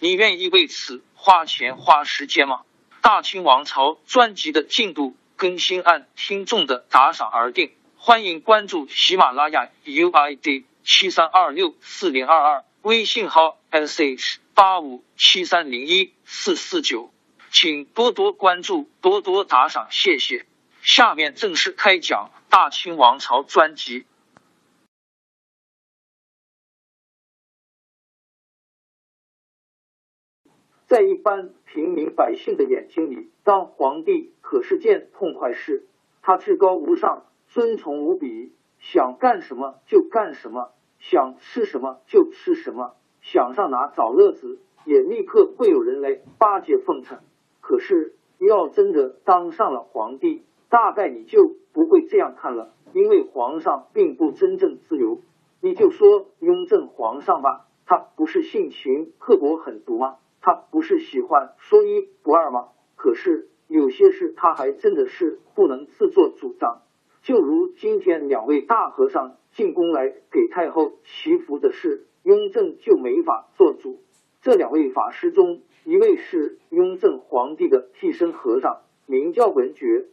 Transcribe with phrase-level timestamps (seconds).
[0.00, 2.60] 你愿意为此花钱花时间吗？
[3.02, 17.12] 大清王朝专辑的进度更新按听众的打赏而定，欢迎关注喜马拉雅 UID 七三二六四零二二，微信号 sh 八五七三零一四四九，
[17.50, 20.46] 请多多关注，多多打赏，谢谢。
[20.80, 22.30] 下面正式开讲。
[22.50, 24.06] 大清王朝专辑，
[30.88, 35.84] 在一般平民百姓的眼睛里，当皇帝可是件痛快事。
[36.22, 47.18] 他至高无上，尊崇无比，想干什么就干什么，想吃什么就吃什么，想上哪找乐子，也立刻会有人来巴结奉承。
[47.60, 55.20] 可是，要真的当上了皇帝，大概你就不会这样看了，因为皇上并不真正自由。
[55.60, 60.16] 你就说雍正皇上吧，他不是性情刻薄狠毒吗？
[60.40, 62.68] 他不是喜欢说一不二吗？
[62.96, 66.82] 可是有些事他还真的是不能自作主张。
[67.22, 74.00] 就如今天两位大和尚进宫来给太后祈福的事，雍正就没法做主。
[74.40, 80.06] 这两位法师中，一位是雍正皇帝的替身和尚，名叫文觉。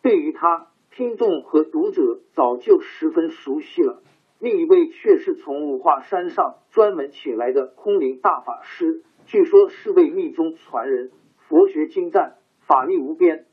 [0.00, 4.02] 对于他，听众和读者早就十分熟悉了。
[4.38, 9.02] 另一位却是从五华山上专门请来的空灵大法师，
[9.34, 11.10] 据说是位密宗传人，
[11.48, 12.36] 佛学精湛，
[12.68, 13.46] 法力无边。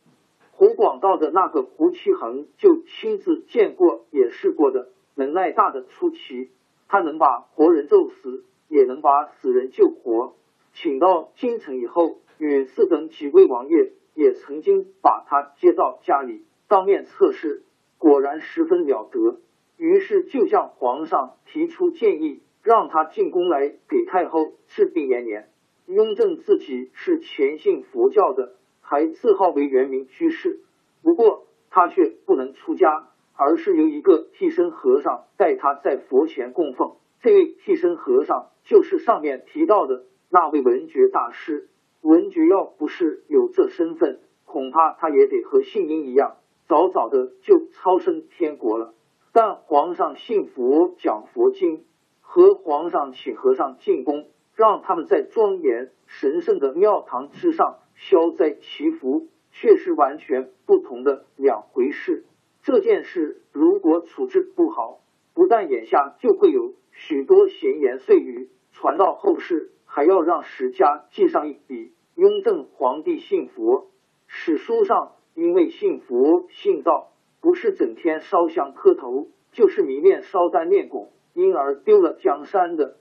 [0.51, 6.51] 湖广道的那个胡七恒就亲自见过、也试过的，能耐大的出奇。
[6.87, 10.35] 他能把活人咒死，也能把死人救活。
[10.71, 13.93] 请到京城以后，允祀等几位王爷。
[14.13, 17.63] 也曾经把他接到家里当面测试，
[17.97, 19.39] 果然十分了得。
[19.77, 25.47] 于是就向皇上提出建议，让他进宫来给太后治病延年。
[25.91, 30.61] 雍正自己是虔信佛教的，还自号为圆明居士。
[31.03, 36.93] 不过他却不能出家，而是由一个替身和尚带他在佛前供奉。
[37.19, 41.67] 这位替身和尚就是上面提到的那位文觉大师。
[42.01, 46.37] 文觉要不是有这身份，恐怕他也得和信英一样，
[46.69, 48.93] 早早的就超升天国了。
[49.33, 51.83] 但皇上信佛讲佛经，
[52.21, 54.27] 和皇上请和尚进宫，
[54.61, 62.25] 让他们在庄严神圣的庙堂之上消灾祈福，却是完全不同的两回事。
[62.61, 64.99] 这件事如果处置不好，
[65.33, 69.71] 不但眼下就会有许多闲言碎语传到后世。
[69.85, 73.89] 还要让史家记上一笔：雍正皇帝信佛。
[74.27, 82.97] 史书上因为信佛信道，不是整天烧香磕头，就是迷恋烧丹炼汞，因而丢了江山的，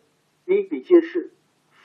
[0.47, 1.35] 比比皆是。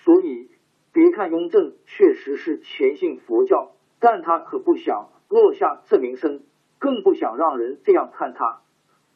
[0.05, 0.51] 所以，
[0.93, 6.43] 别看雍正确实是虔信佛教，但他可不想落下这名声，
[6.77, 8.61] 更不想让人这样看他。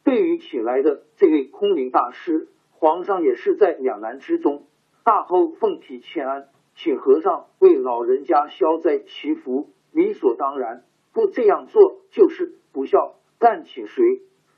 [0.02, 4.64] 对于请来的这位空灵大师，皇上也是在两难之中。
[5.04, 10.82] 大后奉体欠安，请和尚为老人家消灾祈福，理所当然。
[11.12, 13.14] 不这样做就是不孝。
[13.38, 14.02] 但请谁，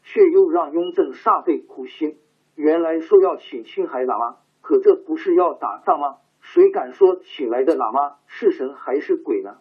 [0.02, 2.16] 却又让雍正煞费苦心。
[2.54, 6.16] 原来说要请青海喇嘛，可这不是要打仗吗？
[6.54, 9.56] 谁敢说请来的喇嘛是神还是鬼呢？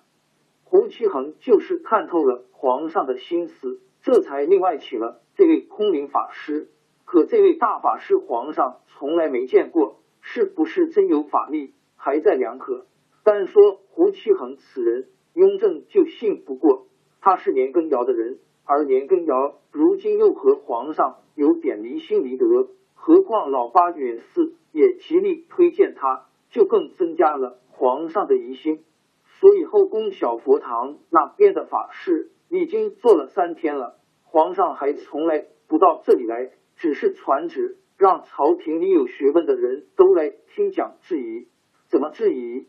[0.65, 6.67] 胡七恒就是看透了皇上的心思，这才另外请了这位空灵法师。
[7.05, 9.99] 可这位大法师，皇上从来没见过。
[10.19, 12.85] 是不是真有法力，还在两可。
[13.23, 16.87] 单说胡七恒此人，雍正就信不过。
[17.21, 28.83] 他是年羹尧的人，而年羹尧如今又和皇上有点离心离德，何况老八允祀也极力推荐他，就更增加了皇上的疑心。
[29.39, 41.47] 所以后宫小佛堂那边的法事已经做了三天了，皇上还从来不到这里来，只是传旨让朝廷里有学问的人都来听讲质疑。
[41.87, 42.67] 怎么质疑？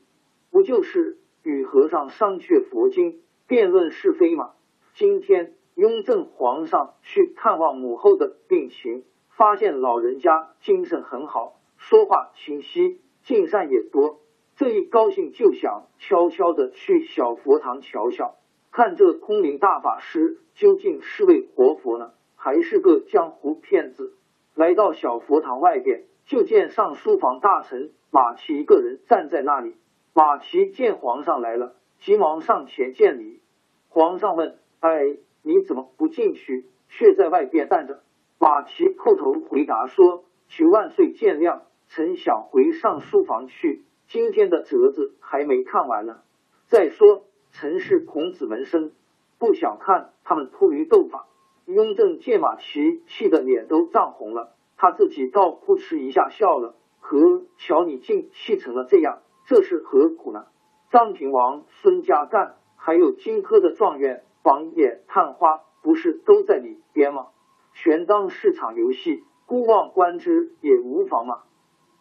[0.51, 4.53] 不就是与和尚商榷佛经、辩论是非吗？
[4.95, 14.21] 今天雍正皇上去探望母后的病情，发现老人家精神很好，说话清晰，进善也多。
[14.57, 18.37] 这一高兴就想悄悄的去小佛堂瞧瞧，
[18.71, 24.15] 看这空灵大法师究竟是位活佛呢，还是个江湖骗子？
[24.55, 29.75] 来到小佛堂外边，就见上书房大臣马齐一个人站在那里。
[30.13, 33.41] 马奇见皇上来了，急忙上前见礼。
[33.89, 38.03] 皇上问：“哎，你怎么不进去，却在外边站着？”
[38.39, 41.63] 马奇叩头回答说：“求万岁见谅，
[41.95, 46.21] 臣想回上书房去。”今天的折子还没看完呢。
[46.67, 48.93] 再说，臣是孔子门生，
[49.39, 51.27] 不想看他们秃驴斗法。
[51.67, 56.77] 雍正见马齐气得脸都涨红了，他自己倒扑哧一下笑了。
[56.99, 60.47] 和，瞧你竟气成了这样，这是何苦呢？
[60.91, 67.29] 张平王孙家干，还有荆轲的状元榜眼探花，不是都在里边吗？
[67.75, 71.43] 全当是场游戏，孤望观之也无妨嘛。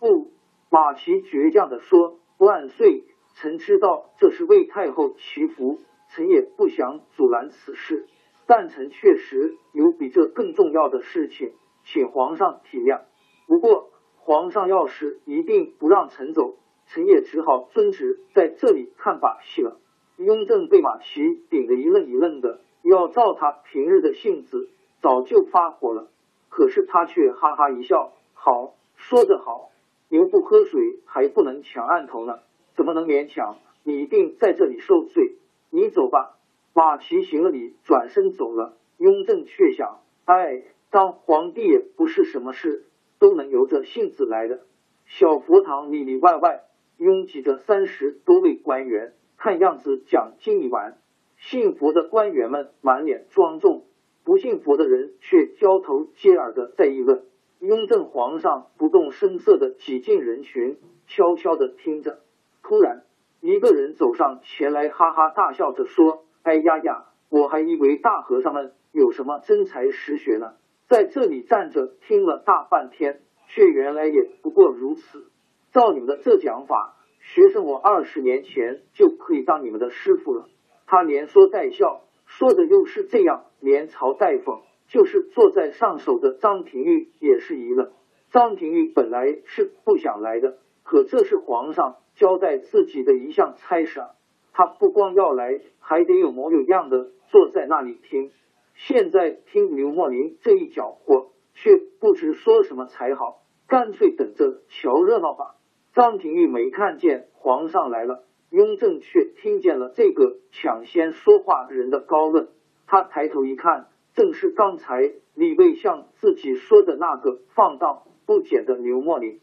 [0.02, 0.32] 不。
[0.72, 3.04] 马齐倔强的说：“万岁，
[3.36, 5.78] 臣知道这是为太后祈福，
[6.10, 8.08] 臣也不想阻拦此事。
[8.48, 11.54] 但臣确实有比这更重要的事情，
[11.84, 13.02] 请皇上体谅。
[13.46, 16.56] 不过，皇上要是一定不让臣走，
[16.88, 19.78] 臣也只好遵旨在这里看把戏了。”
[20.18, 24.68] 雍正被马齐顶得一愣一愣的，要照他平日的性子，
[25.00, 26.10] 早就发火了。
[26.50, 29.68] 可是他却哈哈一笑：“好，说得好。”
[30.12, 32.40] 牛不喝水还不能抢案头呢，
[32.76, 33.60] 怎么能勉强？
[33.86, 35.38] 你一定在这里受罪。
[35.70, 36.38] 你走吧。
[36.74, 38.74] 马齐行了礼，转身走了。
[38.98, 42.88] 雍正却想：哎，当皇帝也不是什么事
[43.20, 44.60] 都能由着性子来的。
[45.06, 46.66] 小佛堂里里外外
[46.98, 50.98] 拥挤着三十多位官员，看样子讲经一完。
[51.38, 53.86] 信佛的官员们满脸庄重，
[54.26, 57.24] 不信佛的人却交头接耳的在议论。
[57.62, 62.18] 雍正皇上不动声色的挤进人群，悄悄的听着。
[62.64, 63.04] 突然，
[63.40, 70.54] 一个人走上前来，哈哈大笑着说：“哎呀呀，我还以为大和尚们有什么真才实学呢，
[70.90, 75.28] 在这里站着听了大半天，却原来也不过如此。
[75.72, 80.50] 照你们的这讲法，学生我二十年前就可以当你们的师傅了。”
[80.88, 84.62] 他连说带笑，说的又是这样连嘲带讽。
[84.92, 87.94] 就是坐在上首的张廷玉也是一愣。
[88.30, 94.02] 张廷玉本来是不想来的，可这是皇上交代自己的一项差事，
[94.52, 98.32] 他不光要来，还得有模有样的坐在那里听。
[98.76, 105.56] 现在听刘墨林这一搅和，却不知说什么才好，干脆等着瞧热闹吧。
[105.94, 112.50] 张廷玉没看见皇上来了，雍正却听见了这个抢先说话人的高论。
[112.88, 113.88] 他抬头一看。
[114.14, 119.40] 正是刚才李卫向自己说的那个放荡不检的刘墨林，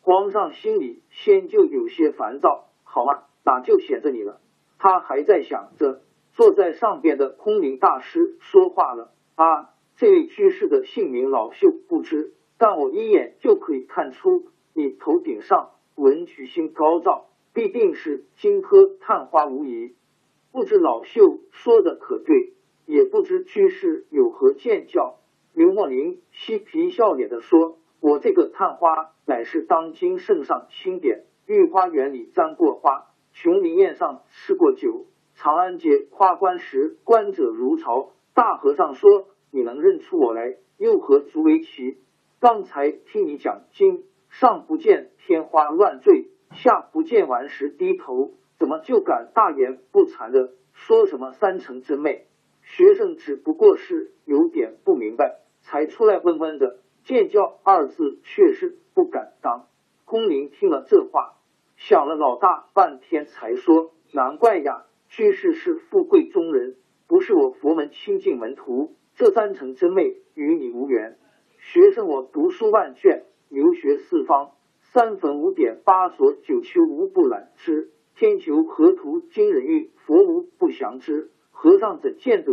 [0.00, 3.24] 皇上心里先就有些烦躁，好吗？
[3.44, 4.40] 哪就显着你了？
[4.78, 6.00] 他还在想着，
[6.32, 19.94] 坐在上边的空灵大师说话了啊，这位居士的姓名老秀不知，但我一眼就可以看出，你头顶上文曲星高照，必定是荆轲探花无疑。
[20.52, 22.54] 不知老秀说的可对？
[22.86, 25.18] 也不知居士有何见教。
[25.52, 38.12] 刘墨林嬉皮笑脸的说：“我这个探花乃是当今圣上钦点，御花园里簪过花，琼林宴上吃过酒，长安街夸官时观者如潮。
[38.34, 41.98] 大和尚说你能认出我来，又何足为奇？
[42.38, 52.26] 刚才听你讲经，上不见天花乱坠，下不见顽石低头，怎么就敢大言不惭的说什么三成真昧？”
[52.66, 56.80] 学生只不过是有点不明白，才出来问问的。
[57.04, 59.68] 见教二字却是不敢当。
[60.04, 61.36] 空灵听了这话，
[61.76, 66.74] 想了老大半天，才说：“难怪呀，居士是富贵中人，
[67.06, 68.96] 不是我佛门清净门徒。
[69.14, 71.16] 这三层真昧与你无缘。
[71.58, 74.50] 学生我读书万卷，游学四方，
[74.92, 77.92] 三坟五典，八所九丘，无不览之。
[78.16, 81.30] 天求河图惊人欲，佛无不详之。”
[81.66, 82.52] 和尚怎见得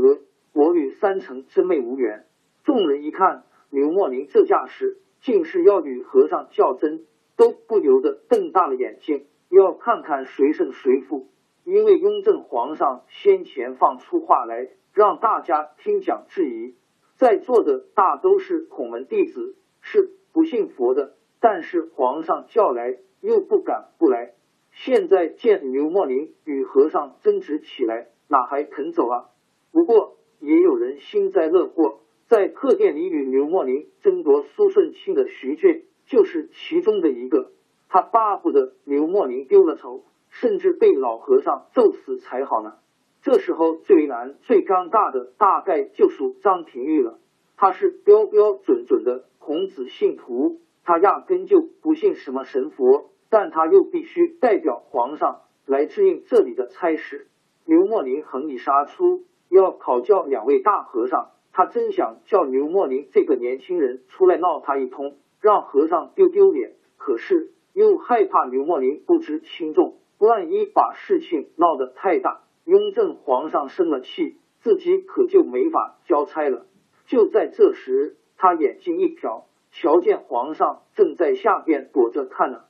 [0.53, 2.25] 我与三成真妹无缘？
[2.63, 7.05] 众人一看刘莫林这架势，竟是要与和尚较真，
[7.38, 11.27] 都不由得瞪大了眼睛，要看看谁胜谁负。
[11.63, 16.74] 因为雍正皇上先前放出话来，让大家听讲质疑，
[17.15, 21.13] 在座的大都是孔门弟子，是不信佛的。
[21.39, 24.34] 但是皇上叫来，又不敢不来。
[24.72, 29.30] 现在见刘莫林与和尚争执起来，哪还肯走啊？
[29.72, 37.52] 不过也有人幸灾乐祸，在客店里与刘墨林争夺苏顺清的徐俊就是其中的一个。
[37.90, 40.06] 他巴不得刘墨林丢了头。
[40.36, 42.74] 甚至被老和尚揍死才好呢。
[43.22, 47.20] 这时候最难、最尴尬的，大概就属张廷玉了。
[47.56, 57.28] 他是标标准准的孔子信徒，他压根就不信什么神佛，但他又必须代表皇上来支应这里的差事。
[57.65, 61.29] 刘墨林横里杀出，要考教两位大和尚。
[61.53, 66.74] 他真想叫刘墨林这个年轻人出来闹他一通，让和尚丢丢脸。
[66.98, 69.98] 可是又害怕刘墨林不知轻重。
[70.17, 76.65] 万一把事情闹得太大，雍正皇上生了气，自己可就没法交差了。
[77.05, 82.62] 就在这时，他眼睛一瞟，瞧见皇上正在下边躲着看呢。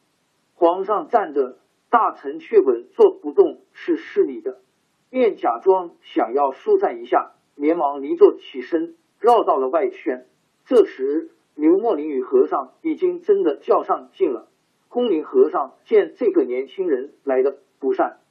[0.56, 1.58] 皇上站着，
[1.90, 4.60] 大臣却稳坐不动，是失礼的。
[5.14, 10.26] 便假装想要疏散一下，连忙离座起身，绕到了外圈。
[10.66, 14.48] 这时，刘墨林与和尚已经真的较上劲了。
[14.90, 18.22] 空灵和尚见这个年轻人来的不善，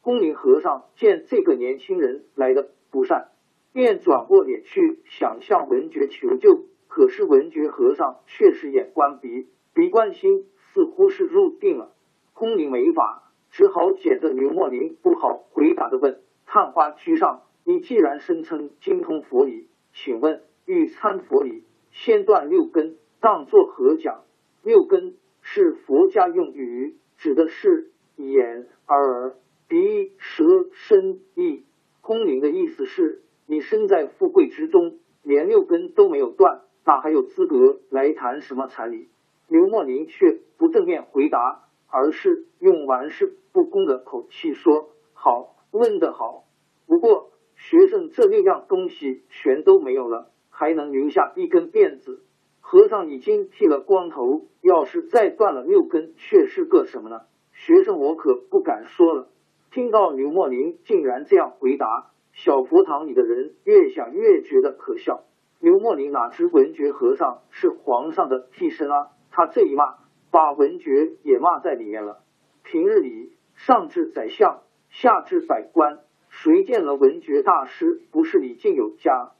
[0.00, 3.28] 空灵和尚见这个年轻人来的不善，
[3.72, 6.64] 便转过脸去想向文觉求救。
[6.88, 11.92] 可是文觉和尚却是眼观鼻，鼻观心，似乎是入定了。
[12.32, 24.24] 空灵没法，只好捡着刘墨林不好回答的问：“探花居上，你既然声称精通佛理，请问欲参佛理，先断六根，当作何讲？”
[24.64, 29.36] 六根是佛家用语，指的是眼、耳、
[29.68, 31.64] 鼻、舌、身、意。
[32.00, 39.08] 空灵的意思是，你身在富贵之中，连六根都没有断，哪还有资格来谈什么禅理？
[39.46, 46.44] 刘墨林却不正面回答，而是用完事不恭的口气说：“好，问得好。
[46.86, 52.24] 不过学生这六样东西全都没有了，还能留下一根辫子。”
[52.64, 57.22] 和尚已经剃了光头，要是再断了六根，却是个什么呢？
[57.52, 59.28] 学生我可不敢说了。
[59.70, 65.24] 听到刘墨林竟然这样回答，小佛堂里的人越想越觉得可笑。
[65.60, 69.10] 刘墨林哪知文觉和尚是皇上的替身啊？
[69.30, 69.96] 他这一骂，
[70.30, 72.22] 把文觉也骂在里面了。
[72.62, 73.32] 平日里，
[73.64, 76.00] 上至宰相，下至百官，
[76.30, 79.30] 谁见了文觉大师不是礼敬有加？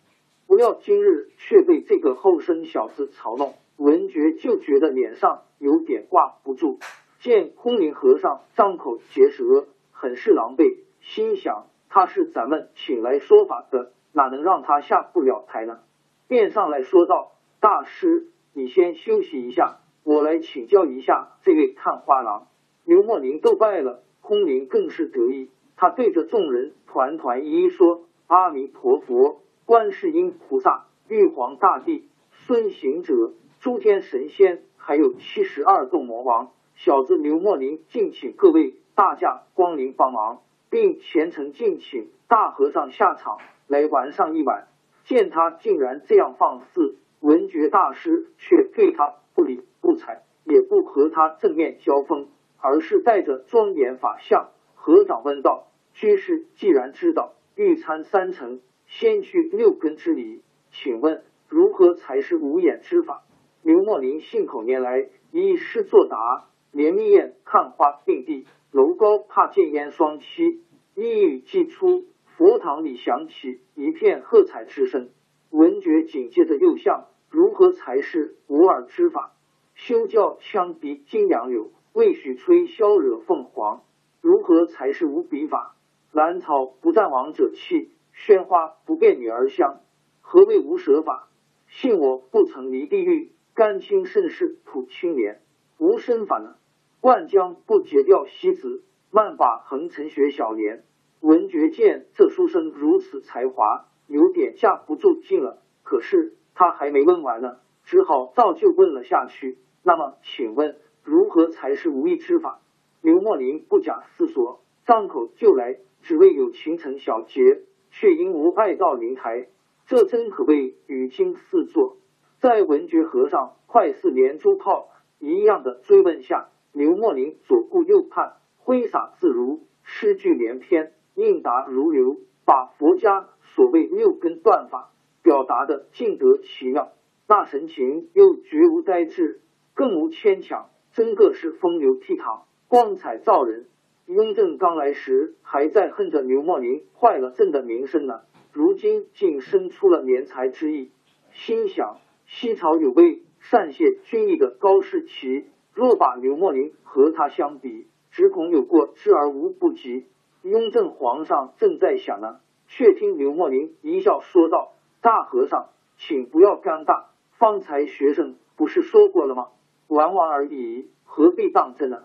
[0.46, 6.78] 不料今日却被这个后生小子嘲弄，文觉就觉得脸上有点挂不住。
[7.18, 15.80] 见空灵和尚张口结舌，很是狼狈，心想他是咱们请来说法的，哪能让他下不了台呢？
[16.28, 22.46] 便上来说道：“大师，你先休息一下，我来请教一下这位探花郎。”
[22.84, 43.38] 刘墨林都拜了，空灵更是得意，他对着众人团团一一说：“阿弥陀佛。”观世音菩萨、玉皇大帝、孙行者、诸天神仙，还有七十二洞魔王，小子刘墨林敬请各位大驾光临帮忙，并虔诚敬请大和尚下场
[43.68, 44.66] 来玩上一晚。
[45.04, 52.28] 见他竟然这样放肆，文觉大师却对他不理不睬，也不和他正面交锋，
[52.62, 54.48] 而是带着庄严法相。
[54.74, 63.22] 和掌问道：“居士既然知道欲参三成。”先去六根之理，请问如何才是无眼之法？
[63.62, 70.58] 刘墨林信口拈来，以诗作答：连密雁看花并蒂，楼高怕见烟双栖。
[70.94, 72.04] 一语既出，
[72.36, 75.08] 佛堂里响起一片喝彩之声。
[75.48, 79.32] 文觉紧接着又向：如何才是无耳之法？
[79.74, 83.82] 休教枪鼻金杨柳，未许吹箫惹凤凰。
[84.20, 85.76] 如何才是无笔法？
[86.12, 87.90] 兰草不占王者气。
[88.14, 89.80] 鲜花不变女儿香，
[90.20, 91.28] 何谓无舍法？
[91.66, 95.40] 信我不曾离地狱，甘清盛世吐青莲。
[95.78, 96.56] 无身法呢？
[97.00, 100.84] 万江不解掉西子，慢把横尘学小莲。
[101.20, 105.62] 文觉见这书生如此才华，有点架不住劲了。
[105.82, 109.56] 可是他还没问完呢，只好照旧问了下去。
[109.82, 112.60] 那么，请问如何才是无义之法？
[113.00, 117.62] 刘墨林不假思索，张口就来，只为有情成小结。
[117.94, 119.48] 却因无爱到灵台，
[119.86, 121.98] 这真可谓语惊四座。
[122.40, 132.16] 在文觉和尚快似连珠炮一样的追问下，刘墨林左顾右盼，挥洒自如，诗句连篇，应答如流，
[132.46, 134.90] 把佛家所谓六根断法
[135.22, 136.92] 表达的尽得其妙。
[137.28, 139.42] 那神情又绝无呆滞，
[139.74, 143.66] 更无牵强，真个是风流倜傥，光彩照人。
[144.06, 148.22] 雍正刚来时还在恨着刘墨林坏了朕的名声呢，
[148.52, 150.90] 如今竟生出了怜才之意，
[151.30, 160.06] 心想西朝有位善谢君意的高士奇，若把刘墨林和他相比，只恐有过之而无不及。
[160.42, 167.04] 雍正皇上正在想呢，却听刘墨林一笑说道：“大和尚，请不要尴尬。”
[167.38, 169.48] 方才学生不是说过了吗？
[169.92, 172.04] 玩玩而已，何必当真呢？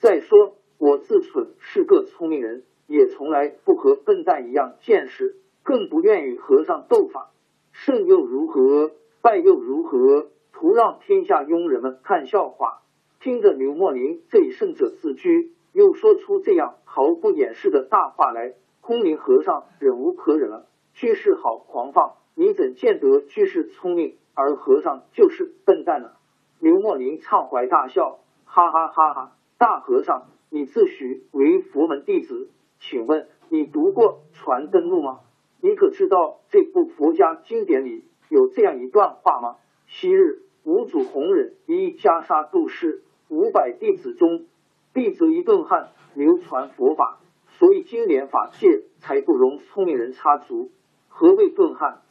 [0.00, 7.30] 再说我自蠢是个聪明人，也从来不和笨蛋一样见识，更不愿与和尚斗法。
[7.70, 8.90] 胜又如何？
[9.22, 10.26] 败又如何？
[10.52, 12.80] 徒让天下庸人们看笑话。
[13.20, 20.66] 听着刘墨林这一胜者自居，又说出这样毫不掩饰的大话来，空灵和尚忍无可忍了。
[20.92, 24.16] 居士好狂放，你怎见得居士聪明？
[24.34, 26.17] 而和尚就是笨蛋呢。
[26.60, 29.32] 刘墨林畅怀大笑，哈哈哈哈！
[29.58, 32.50] 大和尚，你自诩为佛门弟子，
[32.80, 35.20] 请问你读过《传灯录》吗？
[35.60, 39.56] 你可知道这部佛家经典里有这样一段话吗？
[39.86, 44.46] 昔日五祖弘忍一袈裟度世，五百弟子中，
[44.92, 50.70] 弟子一顿汉流传佛法，所以经典法界才不容聪明人插足。
[51.08, 52.02] 何谓顿汉？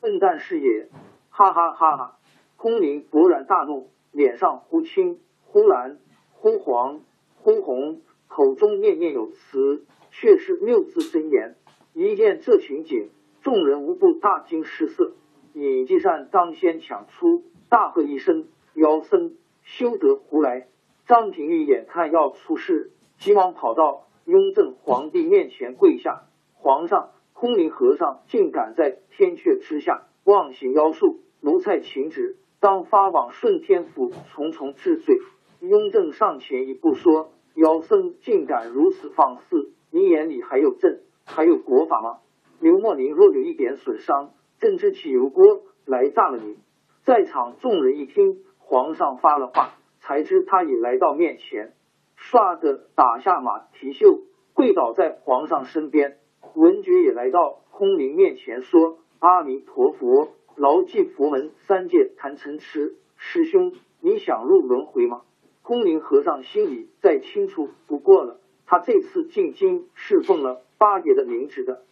[0.00, 0.88] 笨蛋是也。
[1.30, 2.18] 哈哈哈哈！
[2.62, 5.98] 空灵勃然大怒，脸上忽青忽蓝
[6.30, 7.00] 忽黄
[7.40, 11.56] 忽红，口中念念有词，却是六字真言。
[11.92, 15.14] 一见这情景，众人无不大惊失色。
[15.54, 20.68] 尹继善当先抢出，大喝一声：“妖僧，休得胡来！”
[21.08, 35.18] 张廷玉眼看要出事，急忙跑到雍正皇帝面前跪下：“皇上，空灵和尚竟敢在天阙之下！”妄行妖术，奴才请旨，当发往顺天府，重重治罪。
[35.58, 42.20] 雍正上前一步说：“妖僧竟敢如此放肆，你眼里还有朕，还有国法吗？”
[42.62, 46.56] 刘墨林若有一点损伤，朕之起油锅来炸了你。
[47.02, 51.72] 在场众人一听皇上发了话，才知他已来到面前，
[52.16, 54.20] 唰的打下马蹄袖，
[54.54, 56.18] 跪倒在皇上身边。
[56.54, 58.98] 文觉也来到空灵面前说。
[59.18, 62.94] 阿弥陀佛，牢记佛门三界谈嗔痴。
[63.16, 65.22] 师兄，你想入轮回吗？
[65.62, 71.82] 空灵和尚心里再清楚不过了，他这次进京是奉了八爷的名旨的。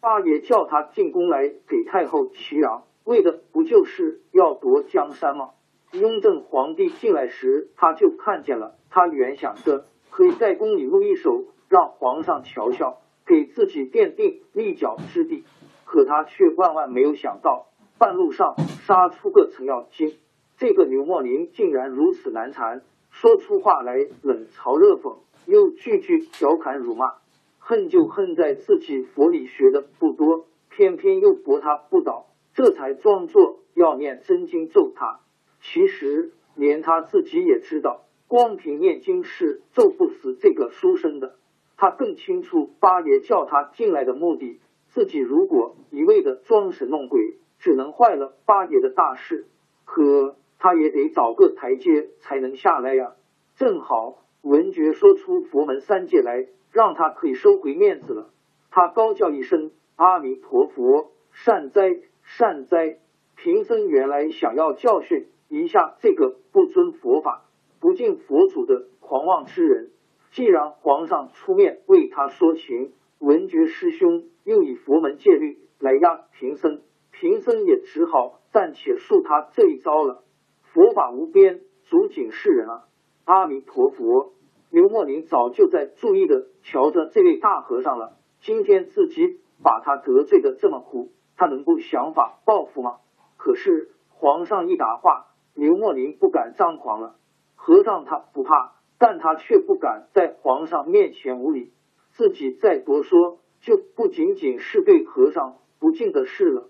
[0.00, 5.50] 八爷叫他进宫来给太后祈禳，为的不就是要夺江山吗？
[5.92, 8.74] 雍正皇帝进来时，他就看见了。
[8.90, 15.44] 他原想着可以在宫里录一手，让皇上瞧瞧，给自己奠定立脚之地。
[15.84, 17.66] 可他却万万没有想到，
[18.04, 18.54] 半路上
[18.86, 20.12] 杀出个程咬金。
[20.58, 27.14] 这个刘墨林竟然如此难缠，说出话来冷嘲热讽，又句句调侃辱骂。
[27.58, 35.20] 恨就恨在自己佛理学的不多，偏偏又驳他不倒，这才装作要念真经咒他。
[35.62, 41.36] 其实连他自己也知道，光凭念经是咒不死这个书生的。
[41.78, 44.60] 他更清楚八爷叫他进来的目的。
[44.88, 49.46] 自己如果一味的装神弄鬼，只能坏了八爷的大事。
[49.86, 53.14] 可他也得找个台阶才能下来呀。
[53.56, 58.28] 正好文觉说出佛门三界来，让他可以收回面子了。
[58.70, 62.98] 他高叫一声：“阿弥陀佛，善哉善哉！”
[63.34, 67.46] 贫僧原来想要教训一下这个不尊佛法、
[67.80, 69.90] 不敬佛祖的狂妄之人。
[70.32, 72.92] 既然皇上出面为他说情。
[73.20, 76.82] 文觉师兄又以佛门戒律来压贫僧，
[77.20, 80.24] 贫僧也只好暂且恕他这一招了。
[80.62, 82.84] 佛法无边，足警世人啊！
[83.24, 84.32] 阿弥陀佛。
[84.70, 88.16] 刘墨林早就在注意的瞧着这位大和尚了。
[88.40, 92.96] 今天自己把他得罪的这么苦，他能不想法报复吗？
[93.36, 97.14] 可是皇上一答话，刘墨林不敢张狂了。
[97.54, 101.72] 和尚他不怕，但他却不敢在皇上面前无礼。
[102.10, 106.68] 自己再多说，就不仅仅是对和尚不敬的事了。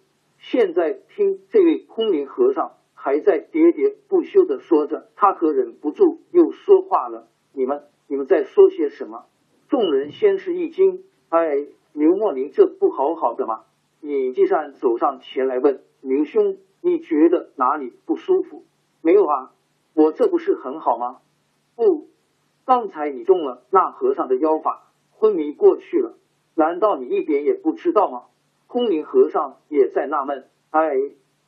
[0.50, 9.24] 现在听这位空灵和尚还在喋喋不休的说着，他可忍不住又说话了：“你们，你们在说些什么？”
[9.70, 13.62] 众人先是一惊：“哎，刘墨林这不好好的吗？”
[14.02, 18.64] 尹继善走上前来问：“刘兄，你觉得哪里不舒服
[19.00, 19.52] ？”“没有啊，
[19.94, 21.20] 我这不是很好吗
[21.74, 22.08] ？”“不，
[22.66, 26.18] 刚才你中了那和尚的妖法，昏迷过去了，
[26.54, 28.24] 难道你一点也不知道吗？
[28.74, 30.96] 空灵和尚也在纳闷，哎，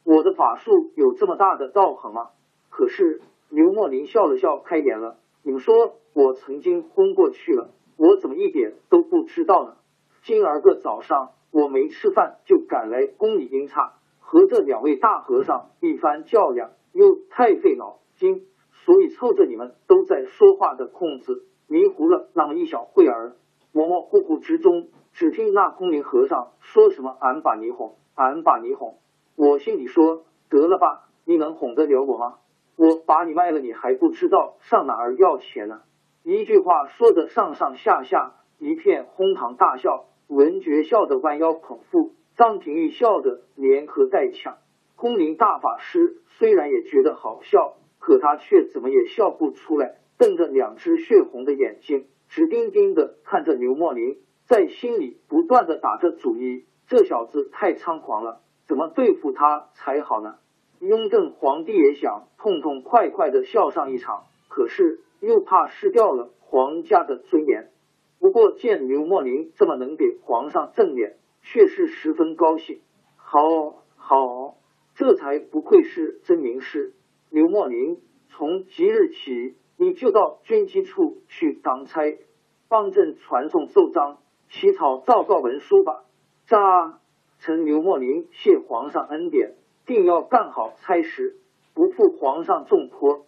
[0.04, 2.28] 我的法术有这么大的道行吗？
[2.70, 9.74] 可是刘墨林笑了笑，开言了：“你们说我曾经昏过去了，我怎么一点都不知道呢？
[10.22, 18.46] 今儿个早上我没吃饭，就赶来宫里阴差，和这两位大和尚一番较量，又太费脑筋。”
[18.86, 23.34] 所以凑着你们都在说话的空子，迷糊了那么一小会儿，
[23.72, 24.86] 模模糊糊之中，
[25.16, 28.98] 只听那空灵和尚说什么“俺把你哄，俺把你哄”，
[29.35, 32.35] 我心里说得了吧，你能哄得了我吗？
[32.76, 35.81] 我把你卖了，你还不知道上哪儿要钱呢？
[36.22, 44.59] 一句话说的上上下下一片哄堂大笑，文觉笑得弯腰捧腹，张廷玉笑得连咳带抢，
[44.96, 47.76] 空灵大法师虽然也觉得好笑。
[47.98, 60.37] 可他却怎么也笑不出来，瞪着两只血红的眼睛，直盯盯的看着刘墨林，在心里不断的打着主意：这小子太猖狂了，怎么对付他才好呢？
[60.78, 67.70] 雍正皇帝也想痛痛快快的笑上一场，可是又怕失掉了皇家的尊严。
[68.20, 72.80] 不过见刘墨林这么能给皇上正脸，却是十分高兴。
[73.16, 74.56] 好，好，
[74.94, 76.94] 这才不愧是真名士。
[77.30, 82.18] 刘墨林，从即日起，你就到军机处去当差，
[82.68, 84.18] 帮朕传送奏章、
[84.59, 86.01] 起草诏告文书吧。
[86.49, 86.92] 喳，
[87.45, 89.53] 臣刘墨林谢皇上恩典，
[89.85, 91.37] 定要干好差事，
[91.75, 93.27] 不负皇上重托。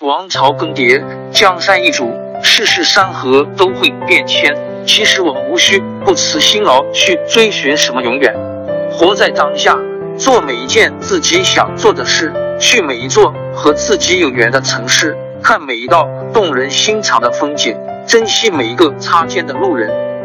[0.00, 2.10] 王朝更迭，江山易主，
[2.42, 4.56] 世事山河都会变迁。
[4.84, 8.34] 其实我们无需不辞辛劳去追寻什么永远，
[8.90, 9.78] 活在当下，
[10.18, 12.32] 做每一件自己想做的事。
[12.58, 20.12] 去每一座和自己有缘的城市，看每一道动人心肠的风景，珍惜每一个擦肩的路人。